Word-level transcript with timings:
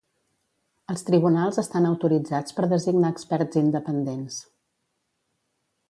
Els 0.93 1.05
tribunals 1.09 1.59
estan 1.63 1.85
autoritzats 1.91 2.57
per 2.61 2.65
designar 2.73 3.13
experts 3.17 3.63
independents. 3.63 4.41